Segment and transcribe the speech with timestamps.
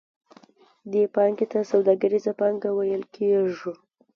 [0.91, 3.73] دې پانګې ته سوداګریزه پانګه ویل کېږي